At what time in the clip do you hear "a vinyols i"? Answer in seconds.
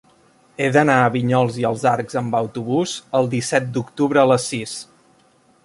1.01-1.67